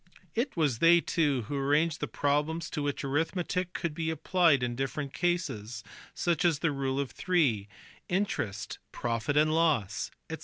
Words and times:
It 0.33 0.57
was 0.57 0.79
they 0.79 0.99
too 0.99 1.43
who 1.43 1.55
arranged 1.55 1.99
the 1.99 2.07
problems 2.07 2.71
to 2.71 2.81
which 2.81 3.03
arithmetic 3.03 3.73
could 3.73 3.93
be 3.93 4.09
applied 4.09 4.63
in 4.63 4.75
different 4.75 5.13
classes, 5.13 5.83
such 6.15 6.43
as 6.43 6.59
rule 6.63 6.99
of 6.99 7.11
three, 7.11 7.67
interest, 8.09 8.79
profit 8.91 9.37
and 9.37 9.53
loss, 9.53 10.09
&c. 10.31 10.37